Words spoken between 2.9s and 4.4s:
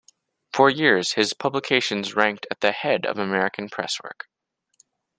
of American presswork.